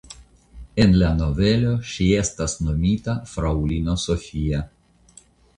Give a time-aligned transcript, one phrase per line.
[0.85, 4.65] En la novelo ŝi estas nomita fraŭlino Sofia.